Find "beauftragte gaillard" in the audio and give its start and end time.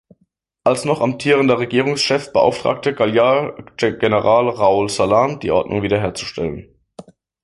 2.33-3.77